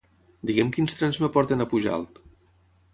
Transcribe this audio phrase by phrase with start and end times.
[0.49, 2.23] Digue'm quins trens em porten a Pujalt.